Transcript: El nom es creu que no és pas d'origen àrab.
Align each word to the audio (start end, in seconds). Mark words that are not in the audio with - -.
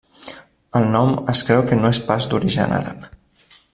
El 0.79 0.87
nom 0.95 1.11
es 1.33 1.43
creu 1.49 1.61
que 1.67 1.77
no 1.81 1.91
és 1.97 1.99
pas 2.09 2.29
d'origen 2.33 2.75
àrab. 2.79 3.07